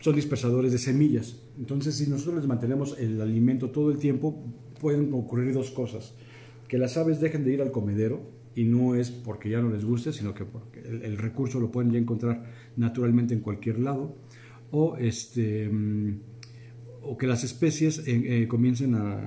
son 0.00 0.14
dispersadores 0.14 0.70
de 0.70 0.78
semillas. 0.78 1.40
Entonces, 1.58 1.94
si 1.94 2.08
nosotros 2.10 2.36
les 2.36 2.46
mantenemos 2.46 2.96
el 2.98 3.20
alimento 3.22 3.70
todo 3.70 3.90
el 3.90 3.96
tiempo, 3.98 4.44
pueden 4.80 5.12
ocurrir 5.14 5.54
dos 5.54 5.70
cosas. 5.70 6.12
Que 6.74 6.78
las 6.78 6.96
aves 6.96 7.20
dejen 7.20 7.44
de 7.44 7.52
ir 7.52 7.62
al 7.62 7.70
comedero, 7.70 8.20
y 8.56 8.64
no 8.64 8.96
es 8.96 9.12
porque 9.12 9.48
ya 9.48 9.60
no 9.60 9.70
les 9.70 9.84
guste, 9.84 10.12
sino 10.12 10.34
que 10.34 10.44
porque 10.44 10.80
el, 10.80 11.16
recurso 11.18 11.60
lo 11.60 11.70
pueden 11.70 11.92
ya 11.92 12.00
encontrar 12.00 12.46
naturalmente 12.76 13.32
en 13.32 13.38
cualquier 13.38 13.78
lado, 13.78 14.16
o, 14.72 14.96
este, 14.96 15.68
mm, 15.68 16.18
o 17.02 17.16
que 17.16 17.28
las 17.28 17.44
especies 17.44 18.00
eh, 18.08 18.42
eh, 18.42 18.48
comiencen 18.48 18.96
a, 18.96 19.20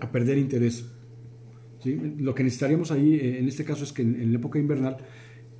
a 0.00 0.10
perder 0.10 0.38
interés. 0.38 0.90
Lo 2.16 2.34
que 2.34 2.42
necesitaríamos 2.42 2.90
ahí, 2.92 3.16
eh, 3.16 3.40
en 3.40 3.48
este 3.48 3.66
caso, 3.66 3.84
es 3.84 3.92
que 3.92 4.00
en, 4.00 4.22
en 4.22 4.34
época 4.34 4.58
invernal 4.58 4.96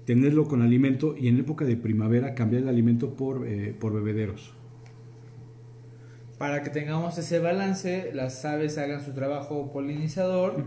tenerlo 0.06 0.48
con 0.48 0.62
alimento 0.62 1.16
y 1.18 1.28
en 1.28 1.38
época 1.38 1.66
de 1.66 1.76
primavera 1.76 2.34
cambiar 2.34 2.62
el 2.62 2.68
alimento 2.70 3.14
por, 3.14 3.46
eh, 3.46 3.76
por 3.78 3.92
bebederos. 3.92 4.54
Para 6.42 6.64
que 6.64 6.70
tengamos 6.70 7.16
ese 7.18 7.38
balance, 7.38 8.10
las 8.14 8.44
aves 8.44 8.76
hagan 8.76 9.00
su 9.04 9.12
trabajo 9.12 9.70
polinizador, 9.72 10.64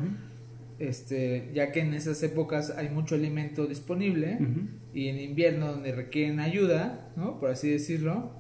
este, 0.79 1.51
ya 1.53 1.73
que 1.73 1.81
en 1.81 1.93
esas 1.93 2.23
épocas 2.23 2.69
hay 2.77 2.87
mucho 2.87 3.15
alimento 3.15 3.65
disponible 3.67 4.39
y 4.93 5.09
en 5.09 5.19
invierno 5.19 5.67
donde 5.67 5.91
requieren 5.91 6.39
ayuda, 6.39 7.11
¿no? 7.17 7.41
Por 7.41 7.49
así 7.49 7.69
decirlo, 7.69 8.31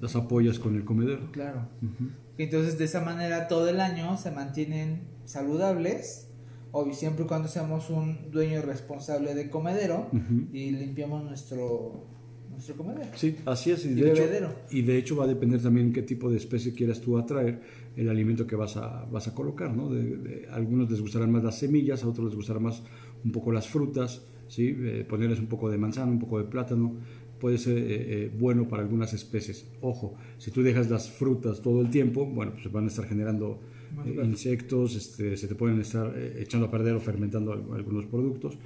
Las 0.00 0.16
apoyas 0.16 0.58
con 0.58 0.74
el 0.74 0.84
comedero. 0.84 1.30
claro. 1.30 1.68
Ujú. 1.80 2.10
Entonces 2.36 2.76
de 2.78 2.86
esa 2.86 3.00
manera 3.00 3.46
todo 3.46 3.68
el 3.68 3.78
año 3.80 4.16
se 4.16 4.32
mantienen 4.32 5.02
saludables, 5.24 6.32
o 6.72 6.92
siempre 6.92 7.26
y 7.26 7.28
cuando 7.28 7.46
seamos 7.46 7.90
un 7.90 8.32
dueño 8.32 8.60
responsable 8.60 9.36
de 9.36 9.50
comedero 9.50 10.10
y 10.52 10.72
limpiamos 10.72 11.22
nuestro, 11.22 12.08
nuestro 12.52 12.76
comedero. 12.76 13.10
Sí, 13.16 13.36
así 13.46 13.70
es. 13.70 13.84
Y 13.84 13.90
Y 13.90 13.94
de, 13.94 14.10
hecho, 14.12 14.22
y 14.70 14.82
de 14.82 14.98
hecho 14.98 15.16
va 15.16 15.24
a 15.24 15.28
depender 15.28 15.60
también 15.62 15.92
qué 15.92 16.02
tipo 16.02 16.30
de 16.30 16.36
especie 16.36 16.72
quieras 16.72 17.00
tú 17.00 17.18
atraer, 17.18 17.60
el 17.96 18.08
alimento 18.08 18.46
que 18.46 18.56
vas 18.56 18.76
a, 18.76 19.04
vas 19.10 19.28
a 19.28 19.34
colocar. 19.34 19.74
¿no? 19.74 19.90
De, 19.90 20.02
de- 20.16 20.48
a 20.48 20.54
algunos 20.56 20.90
les 20.90 21.00
gustarán 21.00 21.30
más 21.32 21.42
las 21.44 21.58
semillas, 21.58 22.04
a 22.04 22.08
otros 22.08 22.26
les 22.26 22.36
gustarán 22.36 22.62
más 22.62 22.82
un 23.24 23.32
poco 23.32 23.52
las 23.52 23.68
frutas, 23.68 24.22
¿sí? 24.48 24.74
Eh, 24.78 25.04
ponerles 25.08 25.38
un 25.40 25.46
poco 25.46 25.70
de 25.70 25.78
manzana, 25.78 26.10
un 26.12 26.18
poco 26.18 26.38
de 26.38 26.44
plátano. 26.44 26.94
Puede 27.40 27.58
ser 27.58 27.76
eh, 27.78 27.84
eh, 27.88 28.30
bueno 28.38 28.68
para 28.68 28.82
algunas 28.82 29.12
especies. 29.14 29.66
Ojo, 29.80 30.14
si 30.38 30.50
tú 30.52 30.62
dejas 30.62 30.88
las 30.88 31.10
frutas 31.10 31.60
todo 31.60 31.80
el 31.80 31.90
tiempo, 31.90 32.24
bueno, 32.24 32.52
pues 32.52 32.70
van 32.72 32.84
a 32.84 32.86
estar 32.86 33.04
generando 33.06 33.58
eh, 34.06 34.20
insectos, 34.24 34.94
este, 34.94 35.36
se 35.36 35.48
te 35.48 35.54
pueden 35.56 35.80
estar 35.80 36.16
echando 36.38 36.66
a 36.66 36.70
perder 36.70 36.94
o 36.94 37.00
fermentando 37.00 37.52
al- 37.52 37.64
algunos 37.74 38.06
productos. 38.06 38.56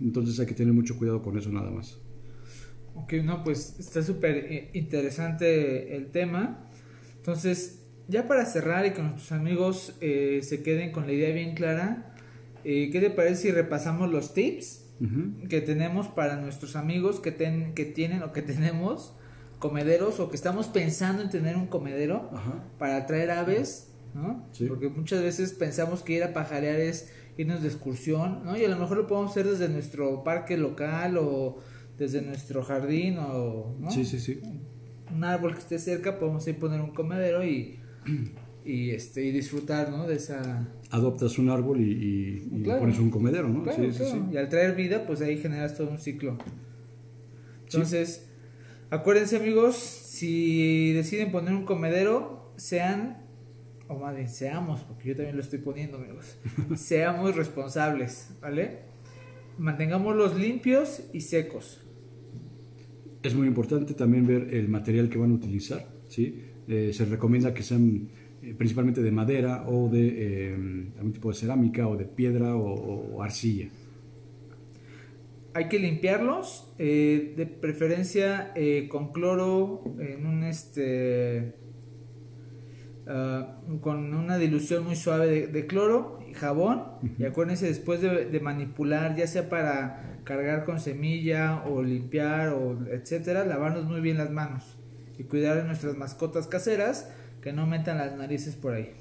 Entonces 0.00 0.38
hay 0.40 0.46
que 0.46 0.54
tener 0.54 0.72
mucho 0.74 0.98
cuidado 0.98 1.22
con 1.22 1.38
eso 1.38 1.50
nada 1.52 1.70
más. 1.70 2.00
Ok, 2.94 3.14
no, 3.24 3.42
pues 3.44 3.76
está 3.78 4.02
súper 4.02 4.36
eh, 4.36 4.70
interesante 4.74 5.96
el 5.96 6.10
tema. 6.10 6.68
Entonces, 7.16 7.80
ya 8.08 8.28
para 8.28 8.44
cerrar 8.46 8.86
y 8.86 8.90
que 8.92 9.02
nuestros 9.02 9.32
amigos 9.32 9.96
eh, 10.00 10.40
se 10.42 10.62
queden 10.62 10.92
con 10.92 11.06
la 11.06 11.12
idea 11.12 11.34
bien 11.34 11.54
clara, 11.54 12.14
eh, 12.64 12.90
¿qué 12.92 13.00
te 13.00 13.10
parece 13.10 13.42
si 13.42 13.50
repasamos 13.50 14.10
los 14.10 14.34
tips 14.34 14.80
que 15.50 15.60
tenemos 15.60 16.06
para 16.08 16.36
nuestros 16.36 16.76
amigos 16.76 17.20
que, 17.20 17.30
ten- 17.30 17.74
que 17.74 17.84
tienen 17.84 18.22
o 18.22 18.32
que 18.32 18.40
tenemos 18.40 19.14
comederos 19.58 20.18
o 20.20 20.30
que 20.30 20.36
estamos 20.36 20.68
pensando 20.68 21.22
en 21.22 21.28
tener 21.30 21.56
un 21.56 21.66
comedero 21.66 22.30
Ajá. 22.32 22.64
para 22.78 22.96
atraer 22.98 23.30
aves, 23.32 23.90
¿no? 24.14 24.48
Sí. 24.52 24.66
Porque 24.66 24.88
muchas 24.88 25.20
veces 25.22 25.52
pensamos 25.52 26.02
que 26.02 26.14
ir 26.14 26.24
a 26.24 26.32
pajarear 26.32 26.80
es 26.80 27.10
irnos 27.36 27.60
de 27.62 27.68
excursión, 27.68 28.44
¿no? 28.44 28.56
Y 28.56 28.64
a 28.64 28.68
lo 28.68 28.78
mejor 28.78 28.96
lo 28.96 29.06
podemos 29.06 29.32
hacer 29.32 29.46
desde 29.46 29.68
nuestro 29.68 30.22
parque 30.24 30.56
local 30.56 31.18
o 31.18 31.58
desde 31.98 32.22
nuestro 32.22 32.62
jardín 32.62 33.18
o, 33.18 33.76
¿no? 33.78 33.90
Sí, 33.90 34.04
sí, 34.04 34.18
sí. 34.18 34.40
Un 35.14 35.22
árbol 35.24 35.52
que 35.54 35.60
esté 35.60 35.78
cerca, 35.78 36.18
podemos 36.18 36.46
ir 36.48 36.58
poner 36.58 36.80
un 36.80 36.90
comedero 36.92 37.44
y, 37.44 37.78
y 38.64 38.90
este 38.90 39.24
y 39.24 39.30
disfrutar, 39.32 39.90
¿no? 39.90 40.06
De 40.06 40.16
esa 40.16 40.66
adoptas 40.90 41.38
un 41.38 41.50
árbol 41.50 41.80
y, 41.80 41.84
y- 41.92 42.48
y 42.52 42.58
le 42.58 42.64
Claro. 42.64 42.80
pones 42.80 42.98
un 42.98 43.10
comedero, 43.10 43.48
¿no? 43.48 43.62
Claro, 43.64 43.82
sí, 43.92 43.98
claro. 43.98 44.12
sí. 44.28 44.34
Y 44.34 44.36
al 44.36 44.48
traer 44.48 44.74
vida, 44.74 45.06
pues 45.06 45.20
ahí 45.20 45.38
generas 45.38 45.76
todo 45.76 45.88
un 45.90 45.98
ciclo. 45.98 46.38
Entonces, 47.64 48.28
acuérdense 48.90 49.36
amigos, 49.36 49.76
si 49.76 50.92
deciden 50.92 51.32
poner 51.32 51.54
un 51.54 51.64
comedero, 51.64 52.52
sean, 52.56 53.18
o 53.88 53.98
más 53.98 54.14
bien 54.14 54.28
seamos, 54.28 54.82
porque 54.82 55.08
yo 55.08 55.16
también 55.16 55.36
lo 55.36 55.42
estoy 55.42 55.58
poniendo 55.58 55.98
amigos, 55.98 56.36
seamos 56.76 57.34
responsables, 57.36 58.30
¿vale? 58.40 58.78
Mantengámoslos 59.58 60.36
limpios 60.38 61.02
y 61.12 61.20
secos. 61.22 61.80
Es 63.24 63.34
muy 63.34 63.46
importante 63.46 63.94
también 63.94 64.26
ver 64.26 64.54
el 64.54 64.68
material 64.68 65.08
que 65.08 65.16
van 65.16 65.30
a 65.30 65.34
utilizar, 65.34 65.88
¿sí? 66.08 66.42
Eh, 66.68 66.90
se 66.92 67.06
recomienda 67.06 67.54
que 67.54 67.62
sean 67.62 68.10
eh, 68.42 68.52
principalmente 68.52 69.00
de 69.00 69.10
madera 69.10 69.64
o 69.66 69.88
de 69.88 70.08
eh, 70.14 70.54
algún 70.98 71.12
tipo 71.14 71.30
de 71.30 71.34
cerámica 71.34 71.88
o 71.88 71.96
de 71.96 72.04
piedra 72.04 72.54
o, 72.54 73.22
arcilla. 73.22 73.70
Hay 75.54 75.68
que 75.68 75.78
limpiarlos, 75.78 76.74
de 76.76 77.56
preferencia 77.60 78.52
con 78.90 79.10
cloro, 79.12 79.84
en 79.98 80.26
un 80.26 80.42
este, 80.42 81.54
ah, 83.06 83.60
con 83.80 84.12
una 84.12 84.36
dilución 84.36 84.84
muy 84.84 84.96
suave 84.96 85.46
de, 85.46 85.66
cloro 85.66 86.18
jabón. 86.34 86.84
Y 87.18 87.24
acuérdense 87.24 87.66
después 87.66 88.00
de, 88.00 88.26
de 88.26 88.40
manipular, 88.40 89.16
ya 89.16 89.26
sea 89.26 89.48
para 89.48 90.18
cargar 90.24 90.64
con 90.64 90.80
semilla 90.80 91.62
o 91.64 91.82
limpiar 91.82 92.50
o 92.50 92.86
etcétera, 92.88 93.44
lavarnos 93.44 93.84
muy 93.84 94.00
bien 94.00 94.18
las 94.18 94.30
manos 94.30 94.78
y 95.18 95.24
cuidar 95.24 95.56
de 95.56 95.64
nuestras 95.64 95.96
mascotas 95.96 96.46
caseras 96.46 97.10
que 97.40 97.52
no 97.52 97.66
metan 97.66 97.98
las 97.98 98.16
narices 98.16 98.56
por 98.56 98.74
ahí. 98.74 98.94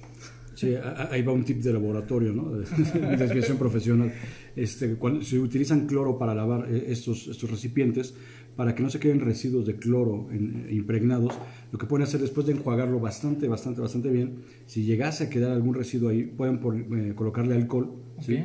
Sí, 0.55 0.75
ahí 1.09 1.21
va 1.23 1.31
un 1.33 1.43
tip 1.43 1.57
de 1.61 1.73
laboratorio, 1.73 2.31
¿no? 2.33 2.51
De 2.55 2.65
desviación 3.17 3.57
profesional. 3.57 4.13
Este, 4.55 4.95
cuando 4.95 5.21
se 5.23 5.39
utilizan 5.39 5.87
cloro 5.87 6.17
para 6.17 6.35
lavar 6.35 6.67
eh, 6.71 6.85
estos, 6.89 7.27
estos 7.27 7.49
recipientes, 7.49 8.13
para 8.55 8.75
que 8.75 8.83
no 8.83 8.89
se 8.91 8.99
queden 8.99 9.19
residuos 9.19 9.65
de 9.65 9.75
cloro 9.77 10.27
en- 10.31 10.67
impregnados, 10.69 11.33
lo 11.71 11.79
que 11.79 11.87
pueden 11.87 12.03
hacer 12.03 12.21
después 12.21 12.45
de 12.45 12.53
enjuagarlo 12.53 12.99
bastante, 12.99 13.47
bastante, 13.47 13.81
bastante 13.81 14.09
bien, 14.11 14.35
si 14.67 14.83
llegase 14.83 15.23
a 15.23 15.29
quedar 15.29 15.51
algún 15.51 15.73
residuo 15.73 16.09
ahí, 16.09 16.23
pueden 16.23 16.59
por- 16.59 16.75
eh, 16.77 17.13
colocarle 17.15 17.55
alcohol, 17.55 17.95
¿sí? 18.21 18.35
Ok. 18.35 18.41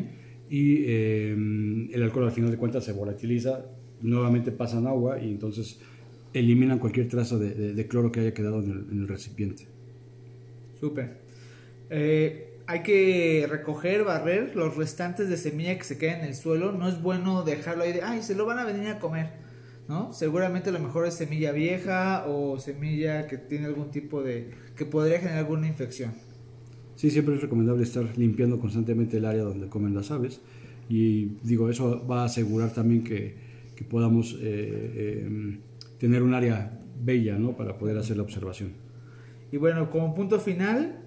Y 0.50 0.76
eh, 0.86 1.32
el 1.92 2.02
alcohol 2.02 2.24
al 2.24 2.32
final 2.32 2.50
de 2.50 2.56
cuentas 2.56 2.84
se 2.84 2.92
volatiliza, 2.92 3.66
nuevamente 4.00 4.50
pasan 4.50 4.86
agua 4.86 5.20
y 5.22 5.28
entonces 5.30 5.78
eliminan 6.32 6.78
cualquier 6.78 7.06
traza 7.08 7.36
de, 7.36 7.52
de- 7.54 7.74
de 7.74 7.86
cloro 7.86 8.10
que 8.10 8.20
haya 8.20 8.32
quedado 8.32 8.62
en 8.62 8.70
el- 8.70 8.86
en 8.90 9.00
el 9.00 9.08
recipiente. 9.08 9.64
Súper. 10.80 11.27
Eh, 11.90 12.58
hay 12.66 12.82
que 12.82 13.46
recoger, 13.48 14.04
barrer 14.04 14.54
los 14.54 14.76
restantes 14.76 15.28
de 15.28 15.36
semilla 15.36 15.76
que 15.78 15.84
se 15.84 15.98
queden 15.98 16.20
en 16.20 16.26
el 16.26 16.34
suelo. 16.34 16.72
No 16.72 16.88
es 16.88 17.00
bueno 17.02 17.42
dejarlo 17.42 17.84
ahí 17.84 17.92
de, 17.92 18.02
ay, 18.02 18.22
se 18.22 18.34
lo 18.34 18.46
van 18.46 18.58
a 18.58 18.64
venir 18.64 18.88
a 18.88 18.98
comer. 18.98 19.48
¿No? 19.88 20.12
Seguramente 20.12 20.68
a 20.68 20.72
lo 20.72 20.80
mejor 20.80 21.06
es 21.06 21.14
semilla 21.14 21.50
vieja 21.50 22.26
o 22.26 22.58
semilla 22.58 23.26
que 23.26 23.38
tiene 23.38 23.66
algún 23.66 23.90
tipo 23.90 24.22
de. 24.22 24.50
que 24.76 24.84
podría 24.84 25.18
generar 25.18 25.38
alguna 25.38 25.66
infección. 25.66 26.12
Sí, 26.94 27.10
siempre 27.10 27.36
es 27.36 27.40
recomendable 27.40 27.84
estar 27.84 28.04
limpiando 28.18 28.60
constantemente 28.60 29.16
el 29.16 29.24
área 29.24 29.44
donde 29.44 29.68
comen 29.68 29.94
las 29.94 30.10
aves 30.10 30.42
y 30.88 31.36
digo, 31.42 31.68
eso 31.68 32.06
va 32.06 32.22
a 32.22 32.24
asegurar 32.24 32.72
también 32.72 33.04
que, 33.04 33.34
que 33.76 33.84
podamos 33.84 34.34
eh, 34.34 34.38
eh, 34.42 35.58
tener 35.98 36.22
un 36.22 36.34
área 36.34 36.80
bella 37.02 37.38
¿no? 37.38 37.56
para 37.56 37.76
poder 37.76 37.98
hacer 37.98 38.16
la 38.16 38.22
observación. 38.22 38.72
Y 39.52 39.58
bueno, 39.58 39.90
como 39.90 40.14
punto 40.14 40.40
final, 40.40 41.04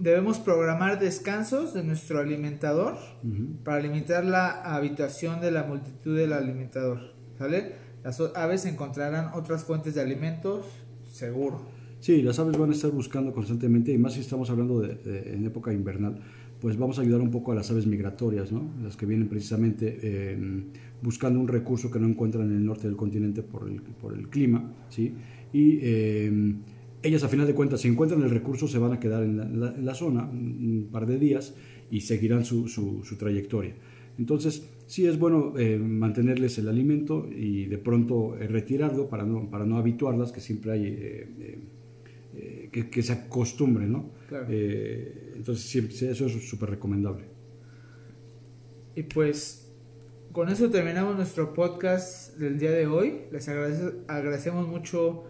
debemos 0.00 0.38
programar 0.38 0.98
descansos 0.98 1.74
de 1.74 1.84
nuestro 1.84 2.18
alimentador 2.20 2.94
Ujú. 3.22 3.62
para 3.64 3.80
limitar 3.80 4.24
la 4.24 4.62
habitación 4.62 5.40
de 5.40 5.50
la 5.50 5.62
multitud 5.64 6.16
del 6.16 6.32
alimentador. 6.32 6.98
¿Sale? 7.38 7.72
Las 8.02 8.20
aves 8.34 8.64
encontrarán 8.66 9.30
otras 9.34 9.64
fuentes 9.64 9.94
de 9.94 10.00
alimentos, 10.00 10.64
seguro. 11.10 11.60
Sí, 12.00 12.22
las 12.22 12.38
aves 12.38 12.56
van 12.56 12.70
a 12.70 12.72
estar 12.72 12.90
buscando 12.90 13.32
constantemente 13.32 13.92
y 13.92 13.98
más 13.98 14.14
si 14.14 14.20
estamos 14.20 14.48
hablando 14.50 14.80
de, 14.80 14.94
de- 14.94 15.34
en 15.34 15.44
época 15.44 15.72
invernal, 15.72 16.18
pues 16.60 16.78
vamos 16.78 16.98
a 16.98 17.02
ayudar 17.02 17.20
un 17.20 17.30
poco 17.30 17.52
a 17.52 17.54
las 17.54 17.70
aves 17.70 17.86
migratorias, 17.86 18.52
¿no? 18.52 18.70
las 18.82 18.96
que 18.96 19.04
vienen 19.06 19.28
precisamente 19.28 19.98
eh, 20.02 20.64
buscando 21.02 21.40
un 21.40 21.48
recurso 21.48 21.90
que 21.90 21.98
no 21.98 22.06
encuentran 22.06 22.50
en 22.50 22.56
el 22.56 22.64
norte 22.64 22.86
del 22.86 22.96
continente 22.96 23.42
por 23.42 23.68
el, 23.68 23.80
por 23.82 24.14
el 24.14 24.28
clima, 24.28 24.70
¿sí? 24.90 25.14
y 25.52 25.78
eh, 25.82 26.54
ellas 27.02 27.22
a 27.24 27.28
final 27.28 27.46
de 27.46 27.54
cuentas 27.54 27.80
si 27.80 27.88
encuentran 27.88 28.22
el 28.22 28.30
recurso 28.30 28.68
se 28.68 28.78
van 28.78 28.92
a 28.92 29.00
quedar 29.00 29.22
en 29.22 29.36
la, 29.38 29.44
en 29.44 29.60
la- 29.60 29.74
en 29.74 29.84
la 29.84 29.94
zona 29.94 30.24
un, 30.30 30.88
par 30.92 31.06
de 31.06 31.18
días 31.18 31.54
y 31.90 32.00
seguirán 32.02 32.44
su, 32.44 32.68
su- 32.68 33.02
su 33.04 33.16
trayectoria. 33.16 33.74
Entonces, 34.18 34.68
sí 34.86 35.06
es 35.06 35.18
bueno 35.18 35.54
eh, 35.58 35.78
mantenerles 35.78 36.58
el 36.58 36.68
alimento 36.68 37.26
y 37.30 37.64
de 37.66 37.78
pronto 37.78 38.36
eh, 38.36 38.46
retirarlo 38.48 39.08
para 39.08 39.24
no, 39.24 39.48
para 39.50 39.64
no 39.64 39.76
habituarlas, 39.78 40.30
que 40.32 40.40
siempre 40.40 40.72
hay... 40.72 40.86
eh, 40.86 41.28
eh, 41.40 41.58
eh, 42.36 42.68
que, 42.70 42.88
que 42.90 43.02
se 43.02 43.12
acostumbre, 43.12 43.86
¿no? 43.86 44.10
Claro. 44.28 44.46
Eh, 44.50 45.32
entonces, 45.36 45.64
sí, 45.64 46.06
eso 46.06 46.26
es 46.26 46.48
súper 46.48 46.70
recomendable. 46.70 47.24
Y 48.94 49.02
pues 49.04 49.72
con 50.32 50.48
eso 50.48 50.70
terminamos 50.70 51.16
nuestro 51.16 51.54
podcast 51.54 52.36
del 52.38 52.58
día 52.58 52.70
de 52.72 52.86
hoy. 52.86 53.22
Les 53.32 53.48
agradece- 53.48 53.94
agradecemos 54.06 54.68
mucho 54.68 55.24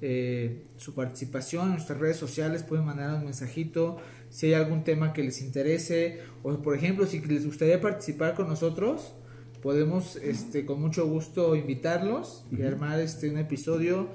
eh, 0.00 0.64
su 0.76 0.94
participación 0.94 1.66
en 1.66 1.72
nuestras 1.74 1.98
redes 1.98 2.16
sociales. 2.16 2.62
Pueden 2.62 2.84
mandar 2.84 3.14
un 3.14 3.24
mensajito 3.24 3.98
si 4.28 4.46
hay 4.46 4.54
algún 4.54 4.84
tema 4.84 5.12
que 5.12 5.22
les 5.22 5.40
interese. 5.42 6.20
O 6.42 6.56
por 6.62 6.74
ejemplo, 6.76 7.06
si 7.06 7.20
les 7.20 7.46
gustaría 7.46 7.80
participar 7.80 8.34
con 8.34 8.48
nosotros, 8.48 9.14
podemos 9.62 10.16
este, 10.16 10.64
con 10.64 10.80
mucho 10.80 11.06
gusto 11.08 11.56
invitarlos 11.56 12.46
y 12.50 12.62
armar 12.62 13.00
este, 13.00 13.30
un 13.30 13.38
episodio. 13.38 14.08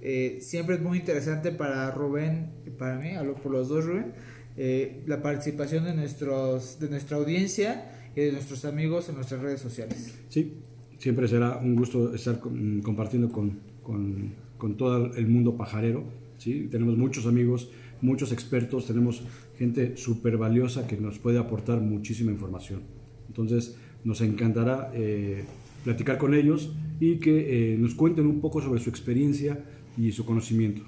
Eh, 0.00 0.38
siempre 0.40 0.76
es 0.76 0.82
muy 0.82 0.98
interesante 0.98 1.50
para 1.50 1.90
Rubén 1.90 2.52
y 2.66 2.70
para 2.70 2.98
mí, 2.98 3.14
hablo 3.14 3.34
por 3.34 3.52
los 3.52 3.68
dos 3.68 3.86
Rubén, 3.86 4.12
eh, 4.56 5.02
la 5.06 5.22
participación 5.22 5.84
de, 5.84 5.94
nuestros, 5.94 6.78
de 6.78 6.88
nuestra 6.88 7.16
audiencia 7.16 7.90
y 8.14 8.20
de 8.20 8.32
nuestros 8.32 8.64
amigos 8.64 9.08
en 9.08 9.16
nuestras 9.16 9.40
redes 9.40 9.60
sociales. 9.60 10.14
Sí, 10.28 10.58
siempre 10.98 11.26
será 11.26 11.56
un 11.56 11.74
gusto 11.74 12.14
estar 12.14 12.38
compartiendo 12.38 13.30
con, 13.30 13.60
con, 13.82 14.32
con, 14.58 14.76
todo 14.76 15.14
el 15.14 15.26
mundo 15.26 15.56
pajarero. 15.56 16.04
¿sí? 16.38 16.68
Tenemos 16.70 16.96
muchos 16.96 17.26
amigos, 17.26 17.70
muchos 18.00 18.32
expertos, 18.32 18.86
tenemos 18.86 19.22
gente 19.58 19.96
súper 19.96 20.36
valiosa 20.36 20.86
que 20.86 20.96
nos 20.96 21.18
puede 21.18 21.38
aportar 21.38 21.80
muchísima 21.80 22.30
información. 22.30 22.82
Entonces, 23.28 23.76
nos 24.04 24.20
encantará 24.20 24.90
eh, 24.94 25.44
platicar 25.84 26.18
con 26.18 26.34
ellos 26.34 26.72
y 27.00 27.16
que 27.16 27.74
eh, 27.74 27.78
nos 27.78 27.94
cuenten 27.94 28.26
un 28.26 28.40
poco 28.40 28.60
sobre 28.60 28.80
su 28.80 28.90
experiencia 28.90 29.64
y 29.96 30.12
su 30.12 30.24
conocimiento. 30.24 30.82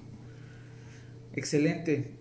Excelente. 1.33 2.15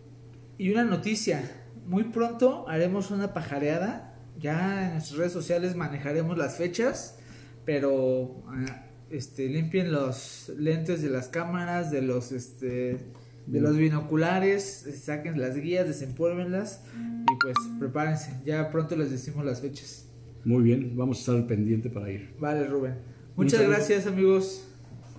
Y 0.57 0.71
una 0.71 0.83
noticia, 0.83 1.63
muy 1.85 2.05
pronto 2.05 2.67
haremos 2.67 3.11
una 3.11 3.33
pajareada, 3.33 4.19
ya 4.39 4.87
en 4.87 4.93
nuestras 4.93 5.17
redes 5.17 5.33
sociales 5.33 5.75
manejaremos 5.75 6.37
las 6.37 6.57
fechas, 6.57 7.17
pero 7.65 8.43
ah, 8.47 8.84
este, 9.09 9.47
limpien 9.49 9.91
los 9.91 10.51
lentes 10.57 11.01
de 11.01 11.09
las 11.09 11.27
cámaras, 11.27 11.91
de 11.91 12.01
los, 12.01 12.31
este, 12.31 12.97
de 13.45 13.61
los 13.61 13.77
binoculares, 13.77 14.87
saquen 15.03 15.39
las 15.39 15.55
guías, 15.55 15.87
desempolvenlas 15.87 16.83
y 17.31 17.35
pues 17.41 17.55
prepárense, 17.79 18.39
ya 18.45 18.69
pronto 18.71 18.95
les 18.95 19.11
decimos 19.11 19.45
las 19.45 19.61
fechas. 19.61 20.07
Muy 20.43 20.63
bien, 20.63 20.95
vamos 20.95 21.17
a 21.17 21.19
estar 21.21 21.47
pendiente 21.47 21.89
para 21.89 22.11
ir. 22.11 22.35
Vale, 22.39 22.67
Rubén. 22.67 22.95
Muchas 23.35 23.67
gracias, 23.67 24.05
amigos. 24.05 24.67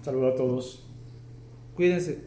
Saludos 0.02 0.34
a 0.34 0.36
todos. 0.36 0.88
Cuídense. 1.74 2.20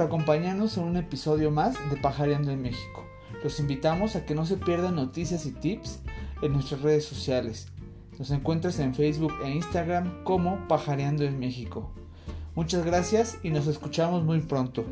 Por 0.00 0.06
acompañarnos 0.06 0.78
en 0.78 0.84
un 0.84 0.96
episodio 0.96 1.50
más 1.50 1.76
de 1.90 1.96
Pajareando 1.98 2.50
en 2.52 2.62
México. 2.62 3.04
Los 3.44 3.60
invitamos 3.60 4.16
a 4.16 4.24
que 4.24 4.34
no 4.34 4.46
se 4.46 4.56
pierdan 4.56 4.94
noticias 4.94 5.44
y 5.44 5.52
tips 5.52 6.00
en 6.40 6.54
nuestras 6.54 6.80
redes 6.80 7.04
sociales. 7.04 7.68
Nos 8.18 8.30
encuentras 8.30 8.78
en 8.78 8.94
Facebook 8.94 9.34
e 9.44 9.50
Instagram 9.50 10.24
como 10.24 10.66
Pajareando 10.68 11.24
en 11.24 11.38
México. 11.38 11.92
Muchas 12.54 12.82
gracias 12.82 13.36
y 13.42 13.50
nos 13.50 13.66
escuchamos 13.66 14.24
muy 14.24 14.40
pronto. 14.40 14.86